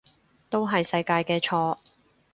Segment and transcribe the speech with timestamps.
[0.49, 1.77] 都係世界嘅錯